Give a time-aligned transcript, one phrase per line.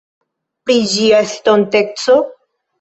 [0.69, 2.19] Pri Ĝia estonteco?